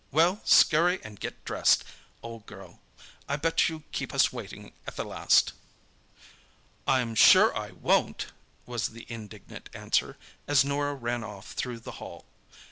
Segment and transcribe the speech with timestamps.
[0.09, 1.83] Well, scurry and get dressed,
[2.23, 2.79] old girl.
[3.29, 5.53] I bet you keep us waiting at the last."
[6.87, 8.25] "I'm sure I won't,"
[8.65, 10.17] was the indignant answer,
[10.47, 12.25] as Norah ran off through the hail.